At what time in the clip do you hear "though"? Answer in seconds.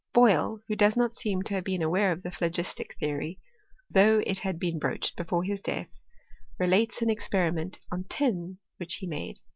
3.87-4.19